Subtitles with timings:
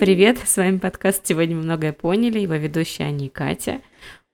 [0.00, 0.38] привет!
[0.42, 3.82] С вами подкаст «Сегодня многое поняли», его ведущая Аня и Катя.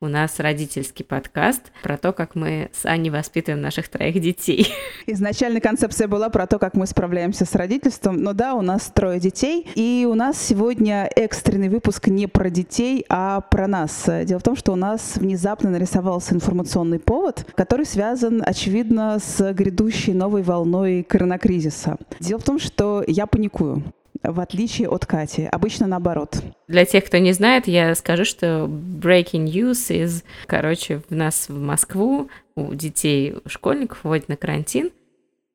[0.01, 4.69] У нас родительский подкаст про то, как мы с Аней воспитываем наших троих детей.
[5.09, 8.23] Изначально концепция была про то, как мы справляемся с родительством.
[8.23, 9.67] Но да, у нас трое детей.
[9.75, 14.09] И у нас сегодня экстренный выпуск не про детей, а про нас.
[14.23, 20.13] Дело в том, что у нас внезапно нарисовался информационный повод, который связан, очевидно, с грядущей
[20.13, 21.97] новой волной коронакризиса.
[22.21, 23.83] Дело в том, что я паникую
[24.23, 25.45] в отличие от Кати.
[25.45, 26.37] Обычно наоборот.
[26.69, 31.59] Для тех, кто не знает, я скажу, что breaking news из, короче, в нас в
[31.59, 34.91] Москву у детей, у школьников вводят на карантин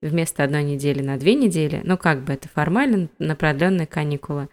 [0.02, 1.82] вместо одной недели на две недели.
[1.84, 4.50] Ну, как бы это формально, на продленные каникулы.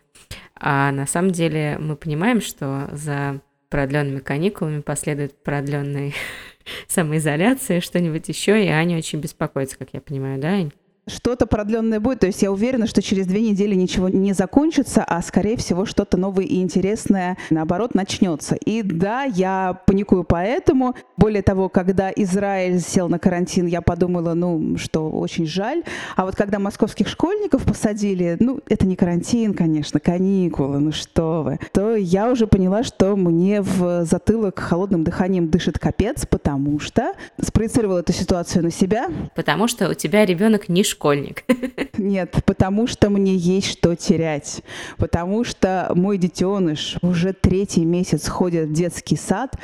[0.55, 6.13] А на самом деле мы понимаем, что за продленными каникулами последует продленная
[6.89, 10.73] самоизоляция, что-нибудь еще, и Аня очень беспокоится, как я понимаю, да, Ань?
[11.09, 12.21] Что-то продленное будет.
[12.21, 16.17] То есть я уверена, что через две недели ничего не закончится, а скорее всего что-то
[16.17, 18.55] новое и интересное наоборот начнется.
[18.55, 20.95] И да, я паникую поэтому.
[21.17, 25.83] Более того, когда Израиль сел на карантин, я подумала, ну, что очень жаль.
[26.17, 31.59] А вот когда московских школьников посадили, ну, это не карантин, конечно, каникулы, ну что вы,
[31.73, 38.01] то я уже поняла, что мне в затылок холодным дыханием дышит капец, потому что спроецировала
[38.01, 39.09] эту ситуацию на себя.
[39.35, 41.45] Потому что у тебя ребенок не школьник.
[41.99, 44.63] Нет, потому что мне есть что терять.
[44.97, 49.57] Потому что мой детеныш уже третий месяц ходит в детский сад,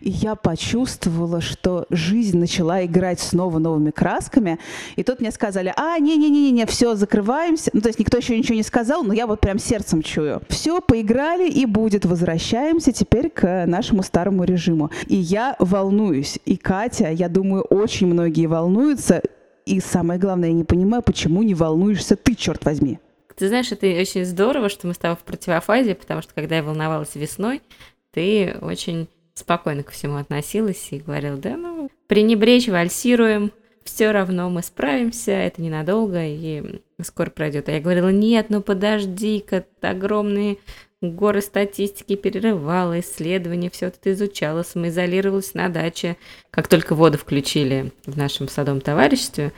[0.00, 4.58] и я почувствовала, что жизнь начала играть снова новыми красками.
[4.96, 7.70] И тут мне сказали, а, не-не-не-не, все, закрываемся.
[7.72, 10.42] Ну, то есть никто еще ничего не сказал, но я вот прям сердцем чую.
[10.50, 12.04] Все, поиграли и будет.
[12.04, 14.90] Возвращаемся теперь к нашему старому режиму.
[15.06, 16.38] И я волнуюсь.
[16.44, 19.22] И Катя, я думаю, очень многие волнуются.
[19.66, 22.98] И самое главное, я не понимаю, почему не волнуешься ты, черт возьми.
[23.36, 26.62] Ты знаешь, это очень здорово, что мы с тобой в противофазе, потому что когда я
[26.62, 27.62] волновалась весной,
[28.10, 33.52] ты очень спокойно ко всему относилась и говорил, да, ну, пренебречь, вальсируем,
[33.84, 37.68] все равно мы справимся, это ненадолго и скоро пройдет.
[37.68, 40.58] А я говорила, нет, ну подожди-ка, огромные
[41.02, 46.16] горы статистики перерывала, исследования, все это изучала, самоизолировалась на даче.
[46.50, 49.52] Как только воду включили в нашем садом товариществе,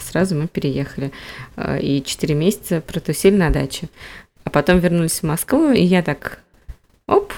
[0.00, 1.12] сразу мы переехали.
[1.56, 3.88] Э, и четыре месяца протусили на даче.
[4.44, 6.40] А потом вернулись в Москву, и я так,
[7.06, 7.32] оп,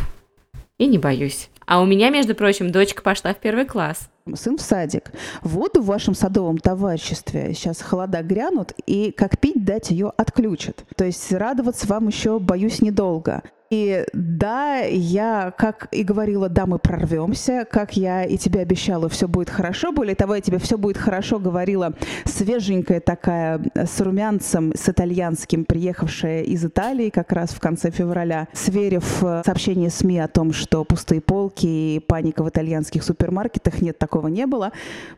[0.79, 1.51] и не боюсь.
[1.67, 4.09] А у меня, между прочим, дочка пошла в первый класс.
[4.37, 5.13] Сын в садик.
[5.43, 10.85] Воду в вашем садовом товариществе сейчас холода грянут, и как пить дать ее отключат.
[10.97, 13.43] То есть радоваться вам еще, боюсь, недолго.
[13.71, 19.29] И да, я, как и говорила, да, мы прорвемся, как я и тебе обещала, все
[19.29, 19.93] будет хорошо.
[19.93, 21.95] Более того, я тебе все будет хорошо говорила
[22.25, 29.23] свеженькая такая, с румянцем, с итальянским, приехавшая из Италии как раз в конце февраля, сверив
[29.23, 34.27] э, сообщение СМИ о том, что пустые полки и паника в итальянских супермаркетах, нет, такого
[34.27, 34.73] не было,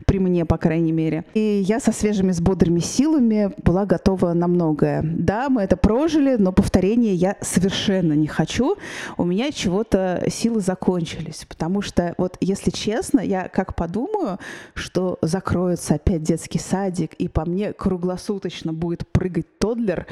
[0.04, 1.24] при мне, по крайней мере.
[1.32, 5.00] И я со свежими, с бодрыми силами была готова на многое.
[5.02, 8.76] Да, мы это прожили, но повторения я совершенно не хочу хочу,
[9.18, 11.46] у меня чего-то силы закончились.
[11.48, 14.38] Потому что, вот если честно, я как подумаю,
[14.74, 20.06] что закроется опять детский садик, и по мне круглосуточно будет прыгать тодлер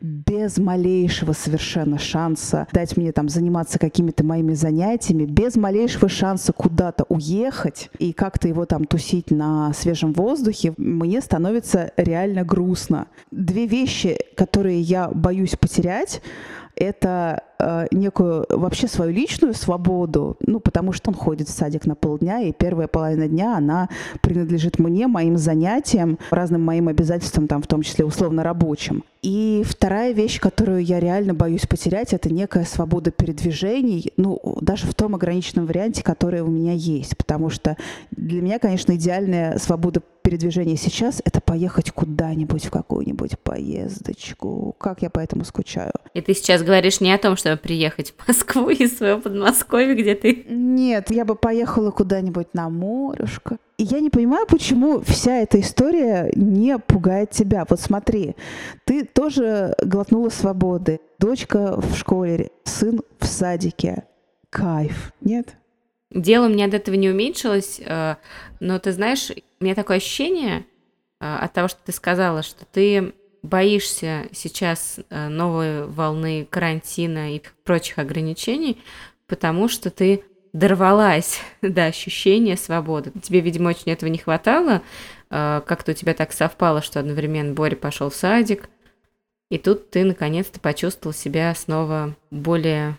[0.00, 7.04] без малейшего совершенно шанса дать мне там заниматься какими-то моими занятиями, без малейшего шанса куда-то
[7.08, 13.06] уехать и как-то его там тусить на свежем воздухе, мне становится реально грустно.
[13.30, 16.20] Две вещи, которые я боюсь потерять,
[16.74, 21.94] это э, некую вообще свою личную свободу, ну, потому что он ходит в садик на
[21.94, 23.88] полдня, и первая половина дня она
[24.22, 29.04] принадлежит мне, моим занятиям, разным моим обязательствам, там, в том числе условно рабочим.
[29.22, 34.94] И вторая вещь, которую я реально боюсь потерять, это некая свобода передвижений, ну, даже в
[34.94, 37.76] том ограниченном варианте, который у меня есть, потому что
[38.12, 44.74] для меня, конечно, идеальная свобода передвижения сейчас— это поехать куда-нибудь в какую-нибудь поездочку.
[44.76, 45.92] Как я поэтому скучаю.
[46.14, 50.16] И ты сейчас говоришь не о том, чтобы приехать в Москву из своего Подмосковья, где
[50.16, 50.44] ты...
[50.48, 53.58] Нет, я бы поехала куда-нибудь на морешко.
[53.78, 57.64] И я не понимаю, почему вся эта история не пугает тебя.
[57.68, 58.34] Вот смотри,
[58.84, 60.98] ты тоже глотнула свободы.
[61.20, 64.02] Дочка в школе, сын в садике.
[64.50, 65.56] Кайф, нет?
[66.10, 68.16] Дело у меня от этого не уменьшилось, э,
[68.58, 69.30] но ты знаешь,
[69.60, 70.66] у меня такое ощущение
[71.20, 77.42] э, от того, что ты сказала, что ты боишься сейчас э, новой волны карантина и
[77.64, 78.82] прочих ограничений,
[79.26, 83.12] потому что ты дорвалась до ощущения свободы.
[83.22, 84.82] Тебе, видимо, очень этого не хватало.
[85.28, 88.68] Как-то у тебя так совпало, что одновременно Боря пошел в садик,
[89.50, 92.96] И тут ты наконец-то почувствовал себя снова более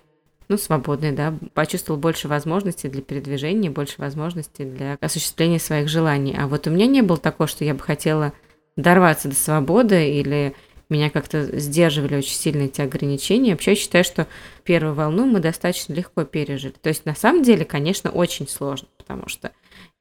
[0.49, 6.35] ну, свободный, да, почувствовал больше возможностей для передвижения, больше возможностей для осуществления своих желаний.
[6.37, 8.33] А вот у меня не было такого, что я бы хотела
[8.75, 10.53] дорваться до свободы или
[10.89, 13.51] меня как-то сдерживали очень сильно эти ограничения.
[13.51, 14.27] Вообще я считаю, что
[14.63, 16.75] первую волну мы достаточно легко пережили.
[16.81, 19.51] То есть на самом деле, конечно, очень сложно, потому что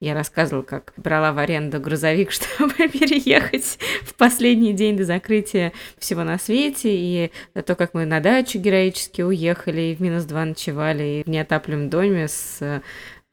[0.01, 6.23] я рассказывала, как брала в аренду грузовик, чтобы переехать в последний день до закрытия всего
[6.25, 7.33] на свете, и
[7.65, 11.89] то, как мы на дачу героически уехали, и в минус два ночевали, и в неотапливаемом
[11.89, 12.83] доме с э,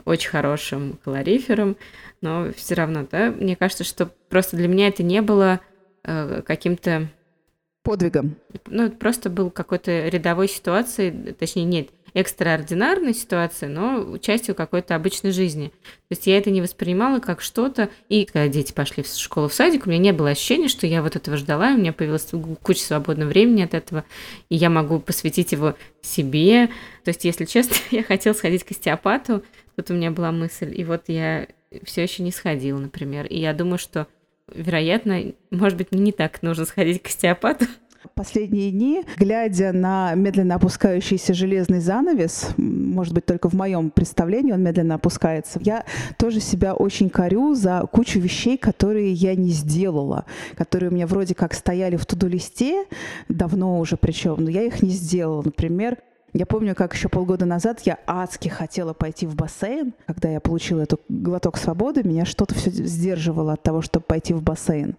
[0.05, 1.75] очень хорошим калорифером,
[2.21, 5.59] но все равно, да, мне кажется, что просто для меня это не было
[6.03, 7.09] э, каким-то
[7.83, 8.37] подвигом.
[8.67, 15.31] Ну, это просто был какой-то рядовой ситуацией, точнее, нет, экстраординарной ситуации, но частью какой-то обычной
[15.31, 15.69] жизни.
[15.83, 17.89] То есть я это не воспринимала как что-то.
[18.09, 21.01] И когда дети пошли в школу, в садик, у меня не было ощущения, что я
[21.01, 22.29] вот этого ждала, у меня появилась
[22.61, 24.05] куча свободного времени от этого,
[24.49, 26.67] и я могу посвятить его себе.
[27.03, 29.43] То есть, если честно, я хотела сходить к остеопату,
[29.75, 31.47] тут у меня была мысль, и вот я
[31.83, 33.25] все еще не сходила, например.
[33.25, 34.07] И я думаю, что
[34.53, 37.65] вероятно, может быть, мне не так нужно сходить к остеопату,
[38.15, 44.61] Последние дни, глядя на медленно опускающийся железный занавес, может быть, только в моем представлении он
[44.61, 45.85] медленно опускается, я
[46.17, 51.35] тоже себя очень корю за кучу вещей, которые я не сделала, которые у меня вроде
[51.35, 52.85] как стояли в туду-листе,
[53.29, 55.41] давно уже причем, но я их не сделала.
[55.43, 55.97] Например,
[56.33, 59.93] я помню, как еще полгода назад я адски хотела пойти в бассейн.
[60.07, 64.41] Когда я получила эту глоток свободы, меня что-то все сдерживало от того, чтобы пойти в
[64.41, 64.95] бассейн.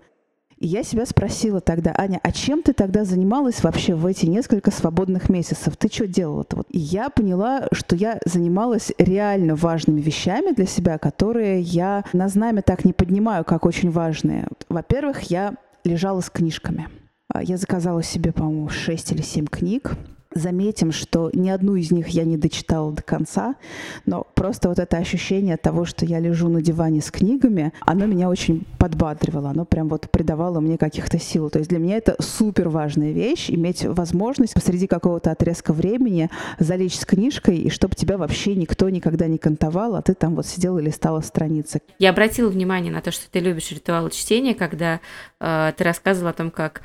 [0.58, 4.70] И я себя спросила тогда, Аня, а чем ты тогда занималась вообще в эти несколько
[4.70, 5.76] свободных месяцев?
[5.76, 6.64] Ты что делала-то?
[6.68, 12.62] И я поняла, что я занималась реально важными вещами для себя, которые я на знамя
[12.62, 14.48] так не поднимаю, как очень важные.
[14.68, 15.54] Во-первых, я
[15.84, 16.88] лежала с книжками.
[17.28, 19.92] А, я заказала себе, по-моему, 6 или 7 книг
[20.34, 23.54] заметим, что ни одну из них я не дочитала до конца,
[24.06, 28.28] но просто вот это ощущение того, что я лежу на диване с книгами, оно меня
[28.28, 31.50] очень подбадривало, оно прям вот придавало мне каких-то сил.
[31.50, 36.98] То есть для меня это супер важная вещь, иметь возможность посреди какого-то отрезка времени залечь
[36.98, 40.78] с книжкой, и чтобы тебя вообще никто никогда не кантовал, а ты там вот сидела
[40.78, 41.80] и листала страницы.
[41.98, 45.00] Я обратила внимание на то, что ты любишь ритуалы чтения, когда
[45.40, 46.82] э, ты рассказывала о том, как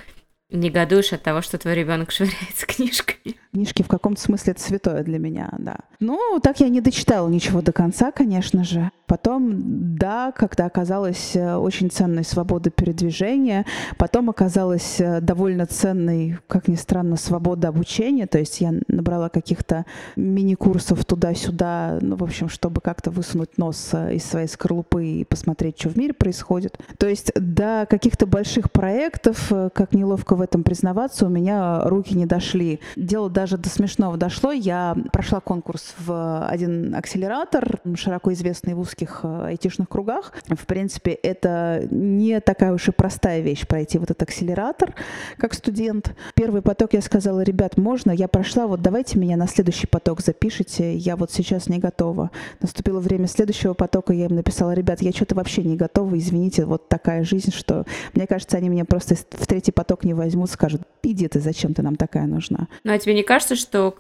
[0.50, 3.36] негодуешь от того, что твой ребенок швыряется книжками.
[3.52, 5.78] Книжки в каком-то смысле это святое для меня, да.
[6.00, 8.92] Ну, так я не дочитала ничего до конца, конечно же.
[9.10, 13.66] Потом, да, когда оказалась э, очень ценной свобода передвижения,
[13.98, 19.88] потом оказалась э, довольно ценной, как ни странно, свобода обучения, то есть я набрала каких-то
[20.16, 25.80] мини-курсов туда-сюда, ну, в общем, чтобы как-то высунуть нос э, из своей скорлупы и посмотреть,
[25.80, 26.78] что в мире происходит.
[27.00, 32.28] То есть до каких-то больших проектов, как неловко в этом признаваться, у меня руки не
[32.28, 32.80] дошли.
[32.96, 34.52] Дело даже до смешного дошло.
[34.52, 40.34] Я прошла конкурс в один акселератор, широко известный в узких э, айтишных кругах.
[40.50, 44.94] В принципе, это не такая уж и простая вещь пройти вот этот акселератор,
[45.38, 46.18] как студент.
[46.34, 50.98] Первый поток я сказала, ребят, можно, я прошла, вот давайте меня на следующий поток запишите,
[50.98, 52.32] я вот сейчас не готова.
[52.60, 56.90] Наступило время следующего потока, я им написала, ребят, я что-то вообще не готова, извините, вот
[56.90, 61.30] такая жизнь, что мне кажется, они меня просто в третий поток не возьмут, скажут, иди
[61.30, 62.68] ты, зачем ты нам такая нужна.
[62.84, 63.92] Ну а тебе не кажется, что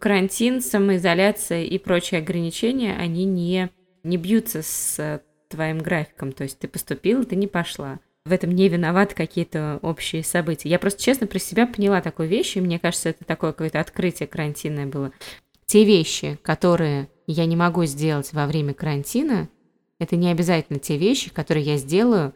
[0.00, 3.68] карантин, самоизоляция и прочие ограничения, они не,
[4.02, 6.32] не бьются с э, твоим графиком?
[6.32, 8.00] То есть ты поступила, ты не пошла.
[8.24, 10.70] В этом не виноваты какие-то общие события.
[10.70, 14.26] Я просто честно про себя поняла такую вещь, и мне кажется, это такое какое-то открытие
[14.26, 15.12] карантинное было.
[15.66, 19.50] Те вещи, которые я не могу сделать во время карантина,
[19.98, 22.32] это не обязательно те вещи, которые я сделаю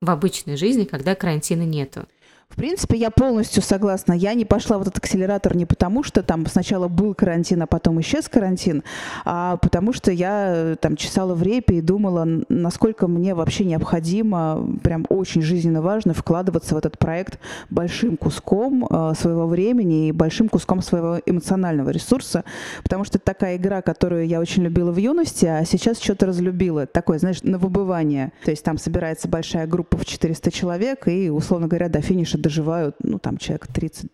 [0.00, 2.06] в обычной жизни, когда карантина нету.
[2.50, 4.12] В принципе, я полностью согласна.
[4.12, 8.00] Я не пошла в этот акселератор не потому, что там сначала был карантин, а потом
[8.00, 8.82] исчез карантин,
[9.24, 14.68] а потому что я э, там чесала в репе и думала, насколько мне вообще необходимо,
[14.82, 17.38] прям очень жизненно важно вкладываться в этот проект
[17.70, 22.44] большим куском э, своего времени и большим куском своего эмоционального ресурса,
[22.82, 26.86] потому что это такая игра, которую я очень любила в юности, а сейчас что-то разлюбила.
[26.86, 28.32] Такое, знаешь, на выбывание.
[28.44, 32.96] То есть там собирается большая группа в 400 человек, и, условно говоря, до финиша доживают,
[33.02, 34.10] ну, там, человек 30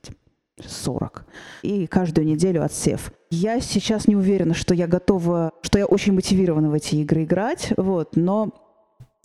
[0.64, 1.26] 40.
[1.62, 3.12] И каждую неделю отсев.
[3.30, 7.72] Я сейчас не уверена, что я готова, что я очень мотивирована в эти игры играть,
[7.76, 8.65] вот, но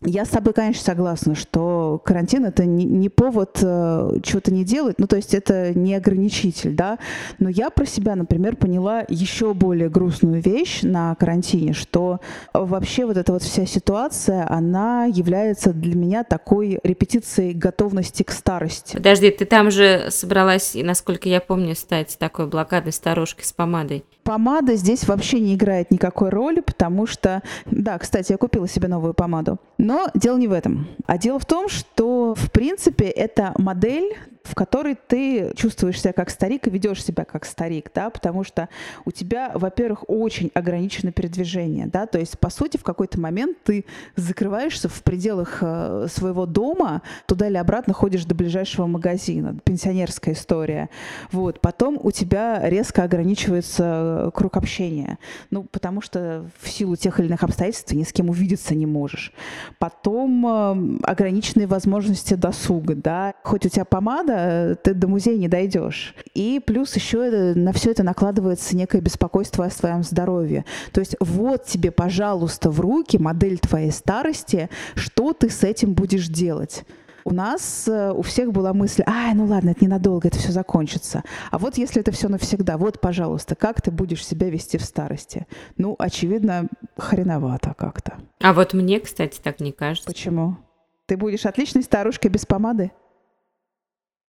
[0.03, 4.96] Я с тобой, конечно, согласна, что карантин это не, не повод э, чего-то не делать,
[4.98, 6.98] ну то есть это не ограничитель, да.
[7.38, 12.20] Но я про себя, например, поняла еще более грустную вещь на карантине, что
[12.51, 18.96] вообще вот эта вот вся ситуация, она является для меня такой репетицией готовности к старости.
[18.96, 24.03] Подожди, ты там же собралась, насколько я помню, стать такой блокадной старушкой с помадой.
[24.24, 29.13] Помада здесь вообще не играет никакой роли, потому что, да, кстати, я купила себе новую
[29.13, 29.60] помаду.
[29.78, 30.88] Но дело не в этом.
[31.08, 36.30] А дело в том, что, в принципе, это модель в которой ты чувствуешь себя как
[36.30, 38.70] старик и ведешь себя как старик, да, потому что
[39.06, 43.86] у тебя, во-первых, очень ограничено передвижение, да, то есть, по сути, в какой-то момент ты
[44.16, 50.90] закрываешься в пределах э, своего дома, туда или обратно ходишь до ближайшего магазина, пенсионерская история,
[51.32, 55.20] вот, потом у тебя резко ограничивается круг общения,
[55.52, 59.34] ну, потому что в силу тех или иных обстоятельств ни с кем увидеться не можешь,
[59.78, 65.48] потом э, ограниченные возможности досуга, да, хоть у тебя помада, надо, ты до музея не
[65.48, 66.16] дойдешь.
[66.34, 70.66] И плюс еще на все это накладывается некое беспокойство о своем здоровье.
[70.92, 76.28] То есть вот тебе, пожалуйста, в руки модель твоей старости, что ты с этим будешь
[76.28, 76.84] делать.
[77.24, 81.24] У нас э, у всех была мысль, ай, ну ладно, это ненадолго, это все закончится.
[81.52, 85.46] А вот если это все навсегда, вот, пожалуйста, как ты будешь себя вести в старости?
[85.78, 88.18] Ну, очевидно, хреновато как-то.
[88.42, 90.08] А вот мне, кстати, так не кажется.
[90.10, 90.58] Почему?
[91.06, 92.92] Ты будешь отличной старушкой без помады?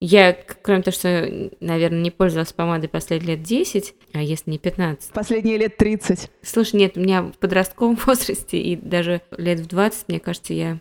[0.01, 5.13] Я, кроме того, что, наверное, не пользовалась помадой последние лет 10, а если не 15.
[5.13, 6.31] Последние лет 30.
[6.43, 10.81] Слушай, нет, у меня в подростковом возрасте и даже лет в 20, мне кажется, я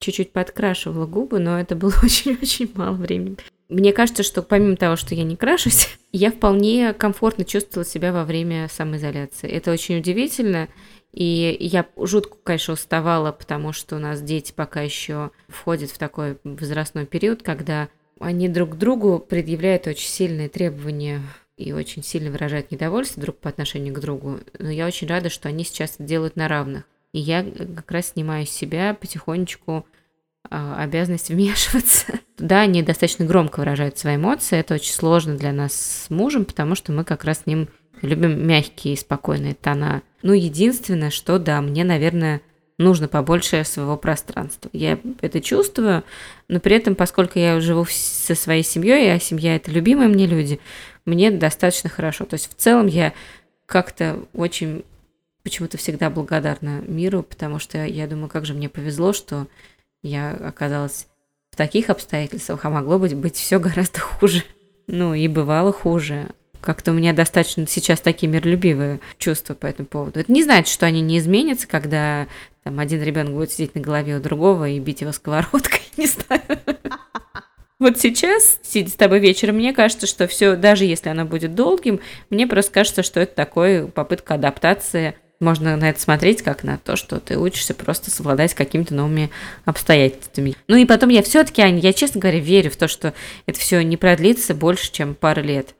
[0.00, 3.36] чуть-чуть подкрашивала губы, но это было очень-очень мало времени.
[3.68, 8.24] Мне кажется, что помимо того, что я не крашусь, я вполне комфортно чувствовала себя во
[8.24, 9.48] время самоизоляции.
[9.48, 10.68] Это очень удивительно.
[11.12, 16.38] И я жутко, конечно, уставала, потому что у нас дети пока еще входят в такой
[16.42, 17.88] возрастной период, когда
[18.22, 21.22] они друг другу предъявляют очень сильные требования
[21.56, 24.40] и очень сильно выражают недовольство друг по отношению к другу.
[24.58, 26.84] Но я очень рада, что они сейчас это делают на равных.
[27.12, 29.86] И я как раз снимаю с себя потихонечку
[30.50, 32.20] а, обязанность вмешиваться.
[32.38, 34.58] Да, они достаточно громко выражают свои эмоции.
[34.58, 37.68] Это очень сложно для нас с мужем, потому что мы как раз с ним
[38.00, 40.02] любим мягкие и спокойные тона.
[40.22, 42.40] Ну, единственное, что, да, мне, наверное,
[42.78, 44.70] нужно побольше своего пространства.
[44.72, 46.04] Я это чувствую,
[46.48, 50.60] но при этом, поскольку я живу со своей семьей, а семья это любимые мне люди,
[51.04, 52.24] мне достаточно хорошо.
[52.24, 53.12] То есть в целом я
[53.66, 54.84] как-то очень
[55.42, 59.46] почему-то всегда благодарна миру, потому что я думаю, как же мне повезло, что
[60.02, 61.08] я оказалась
[61.50, 64.44] в таких обстоятельствах, а могло быть, быть все гораздо хуже.
[64.86, 66.28] Ну и бывало хуже.
[66.62, 70.20] Как-то у меня достаточно сейчас такие миролюбивые чувства по этому поводу.
[70.20, 72.28] Это не значит, что они не изменятся, когда
[72.62, 76.42] там один ребенок будет сидеть на голове у другого и бить его сковородкой, не знаю.
[77.80, 81.98] Вот сейчас, сидя с тобой вечером, мне кажется, что все, даже если оно будет долгим,
[82.30, 85.16] мне просто кажется, что это такой попытка адаптации.
[85.40, 89.30] Можно на это смотреть как на то, что ты учишься просто совладать с какими-то новыми
[89.64, 90.54] обстоятельствами.
[90.68, 93.14] Ну и потом я все-таки, Аня, я, честно говоря, верю в то, что
[93.46, 95.74] это все не продлится больше, чем пару лет.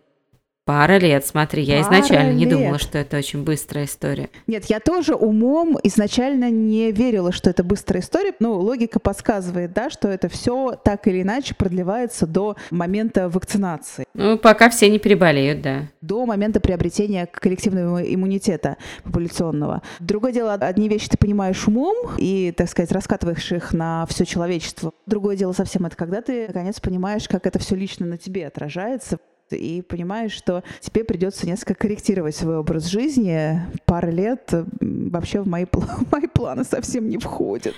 [0.64, 2.38] Пара лет, смотри, я Пара изначально лет.
[2.38, 4.30] не думала, что это очень быстрая история.
[4.46, 8.32] Нет, я тоже умом изначально не верила, что это быстрая история.
[8.38, 14.04] Ну, логика подсказывает, да, что это все так или иначе продлевается до момента вакцинации.
[14.14, 15.88] Ну, пока все не переболеют, да.
[16.00, 19.82] До момента приобретения коллективного иммунитета популяционного.
[19.98, 24.92] Другое дело, одни вещи ты понимаешь умом и, так сказать, раскатываешь их на все человечество.
[25.06, 29.18] Другое дело совсем это, когда ты, наконец, понимаешь, как это все лично на тебе отражается
[29.56, 33.60] и понимаешь, что тебе придется несколько корректировать свой образ жизни.
[33.84, 35.66] Пара лет вообще в мои,
[36.12, 37.74] мои планы совсем не входит.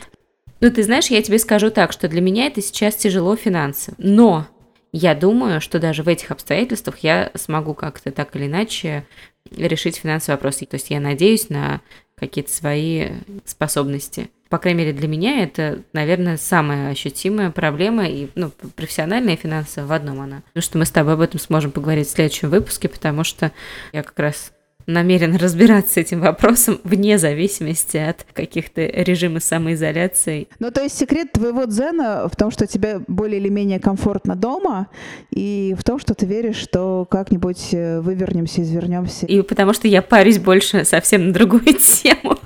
[0.60, 3.94] Ну, ты знаешь, я тебе скажу так, что для меня это сейчас тяжело финансово.
[3.98, 4.46] Но
[4.92, 9.04] я думаю, что даже в этих обстоятельствах я смогу как-то так или иначе
[9.50, 10.66] решить финансовые вопросы.
[10.66, 11.80] То есть я надеюсь на
[12.14, 13.08] какие-то свои
[13.44, 19.36] способности по крайней мере, для меня это, наверное, самая ощутимая проблема, и, ну, профессиональная и
[19.36, 20.42] финансовая в одном она.
[20.52, 23.50] Потому что мы с тобой об этом сможем поговорить в следующем выпуске, потому что
[23.92, 24.52] я как раз
[24.86, 30.46] намерен разбираться с этим вопросом вне зависимости от каких-то режимов самоизоляции.
[30.60, 34.86] Ну, то есть секрет твоего дзена в том, что тебе более или менее комфортно дома,
[35.32, 39.26] и в том, что ты веришь, что как-нибудь э, вывернемся, извернемся.
[39.26, 42.38] И потому что я парюсь больше совсем на другую тему.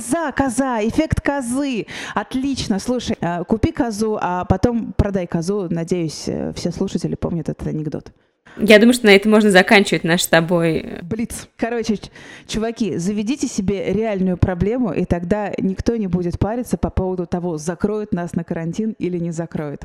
[0.00, 1.84] Коза, коза, эффект козы.
[2.14, 5.68] Отлично, слушай, э, купи козу, а потом продай козу.
[5.68, 8.10] Надеюсь, э, все слушатели помнят этот анекдот.
[8.56, 10.78] Я думаю, что на этом можно заканчивать наш с тобой...
[10.78, 11.48] Э, Блиц.
[11.58, 11.98] Короче,
[12.46, 18.14] чуваки, заведите себе реальную проблему, и тогда никто не будет париться по поводу того, закроют
[18.14, 19.82] нас на карантин или не закроют.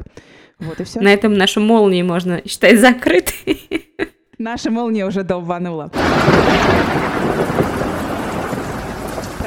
[0.60, 1.02] Вот и все.
[1.02, 3.90] На этом нашу молнию можно считать закрытой.
[4.38, 5.92] Наша молния уже долбанула.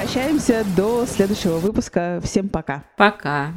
[0.09, 2.19] Прощаемся до следующего выпуска.
[2.25, 2.83] Всем пока.
[2.97, 3.53] Пока.